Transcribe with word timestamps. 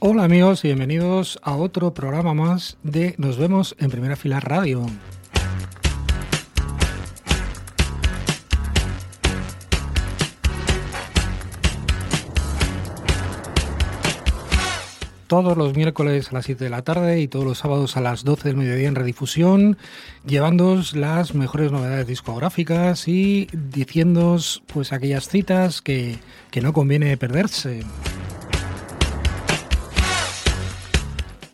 Hola 0.00 0.24
amigos 0.24 0.64
y 0.64 0.68
bienvenidos 0.68 1.38
a 1.42 1.56
otro 1.56 1.92
programa 1.92 2.32
más 2.32 2.78
de 2.82 3.14
Nos 3.18 3.36
vemos 3.36 3.74
en 3.78 3.90
Primera 3.90 4.16
Fila 4.16 4.40
Radio. 4.40 4.86
Todos 15.28 15.58
los 15.58 15.76
miércoles 15.76 16.30
a 16.30 16.34
las 16.34 16.46
7 16.46 16.64
de 16.64 16.70
la 16.70 16.82
tarde 16.82 17.20
y 17.20 17.28
todos 17.28 17.44
los 17.44 17.58
sábados 17.58 17.96
a 17.98 18.00
las 18.00 18.24
12 18.24 18.48
del 18.48 18.56
mediodía 18.56 18.88
en 18.88 18.94
redifusión, 18.94 19.76
llevándoos 20.26 20.96
las 20.96 21.34
mejores 21.34 21.70
novedades 21.70 22.06
discográficas 22.06 23.06
y 23.06 23.46
diciéndoos 23.52 24.62
pues 24.66 24.92
aquellas 24.92 25.28
citas 25.28 25.82
que, 25.82 26.18
no 26.60 26.72
conviene 26.72 27.16
perderse. 27.16 27.82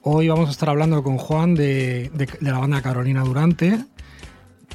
Hoy 0.00 0.28
vamos 0.28 0.48
a 0.48 0.52
estar 0.52 0.70
hablando 0.70 1.02
con 1.02 1.18
Juan 1.18 1.54
de, 1.54 2.10
la 2.40 2.58
banda 2.58 2.80
Carolina 2.80 3.22
Durante. 3.22 3.80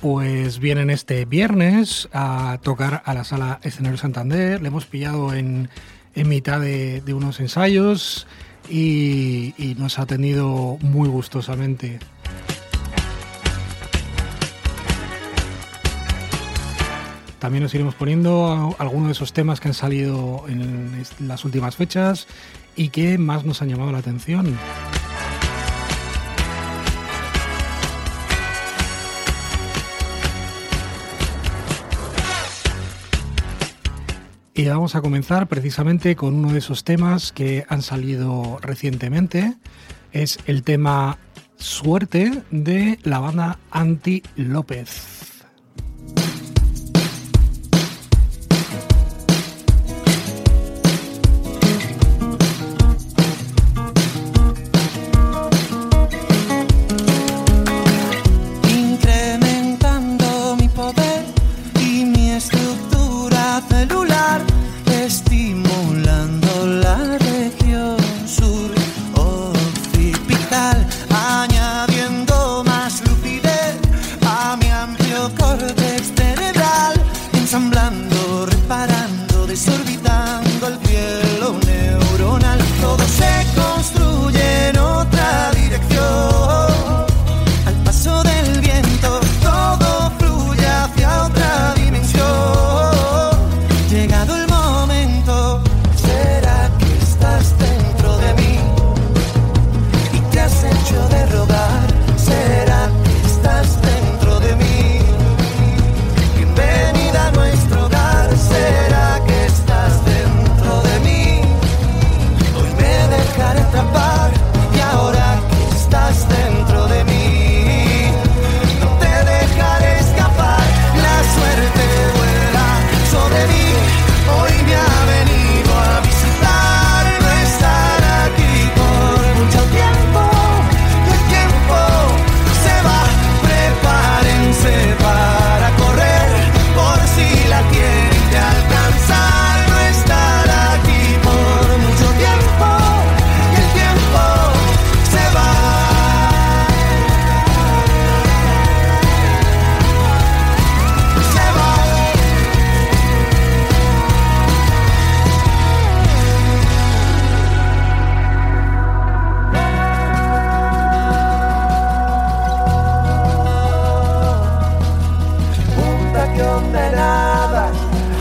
Pues 0.02 0.60
vienen 0.60 0.90
este 0.90 1.26
viernes 1.26 2.10
a 2.14 2.60
tocar 2.62 3.02
a 3.06 3.14
la 3.14 3.24
sala 3.24 3.60
Escenario 3.64 3.98
Santander. 3.98 4.62
Le 4.62 4.68
hemos 4.68 4.86
pillado 4.86 5.34
en, 5.34 5.70
mitad 6.16 6.60
de, 6.60 7.02
de 7.02 7.14
unos 7.14 7.40
ensayos 7.40 8.28
y, 8.70 9.76
nos 9.78 10.00
ha 10.00 10.04
atendido 10.04 10.78
muy 10.82 11.10
gustosamente. 11.10 12.00
También 17.40 17.64
nos 17.64 17.74
iremos 17.74 17.96
poniendo 17.96 18.76
algunos 18.80 19.08
de 19.08 19.12
esos 19.14 19.32
temas 19.32 19.60
que 19.62 19.70
han 19.70 19.74
salido 19.74 20.44
en 20.50 21.06
las 21.20 21.46
últimas 21.46 21.78
fechas 21.78 22.28
y 22.76 22.90
que 22.90 23.18
más 23.18 23.46
nos 23.46 23.62
han 23.62 23.70
llamado 23.70 23.92
la 23.94 24.00
atención. 24.00 24.58
Y 34.60 34.66
vamos 34.66 34.94
a 34.96 35.02
comenzar 35.02 35.48
precisamente 35.48 36.18
con 36.18 36.36
uno 36.36 36.52
de 36.52 36.60
esos 36.60 36.84
temas 36.84 37.32
que 37.32 37.66
han 37.70 37.82
salido 37.82 38.60
recientemente. 38.62 39.56
Es 40.12 40.38
el 40.48 40.64
tema 40.64 41.18
Suerte 41.56 42.44
de 42.52 43.00
la 43.04 43.20
banda 43.20 43.58
Anti 43.72 44.22
López. 44.36 45.19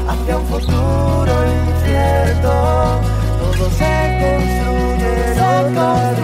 hacia 0.08 0.38
un 0.38 0.46
futuro 0.46 1.32
incierto. 1.46 2.52
Todo 3.38 3.70
se 3.70 3.94
construye 4.20 5.10
en 5.32 5.38
otras 5.38 6.18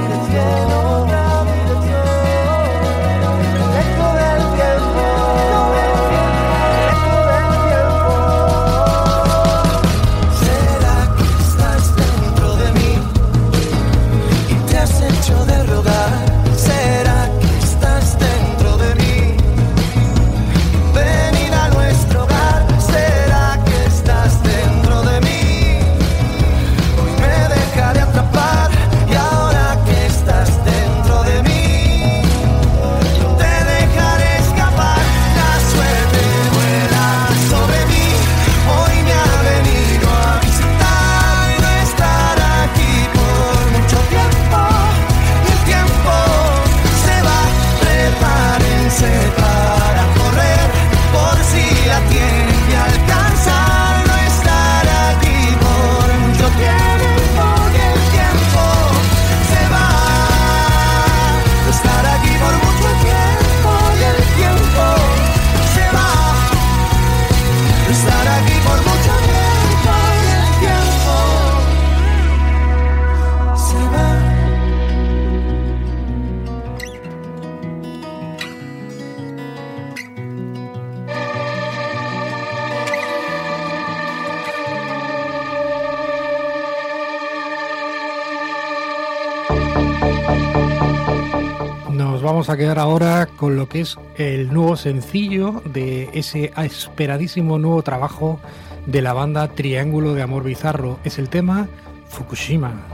vamos 92.25 92.49
a 92.49 92.57
quedar 92.57 92.79
ahora 92.79 93.29
con 93.37 93.57
lo 93.57 93.69
que 93.69 93.83
es 93.83 93.99
el 94.17 94.53
nuevo 94.53 94.77
sencillo 94.77 95.63
de 95.67 96.09
ese 96.15 96.53
esperadísimo 96.57 97.59
nuevo 97.59 97.83
trabajo 97.83 98.41
de 98.87 99.03
la 99.03 99.13
banda 99.13 99.49
Triángulo 99.49 100.15
de 100.15 100.23
Amor 100.23 100.43
Bizarro. 100.43 100.99
Es 101.05 101.19
el 101.19 101.29
tema 101.29 101.69
Fukushima. 102.09 102.94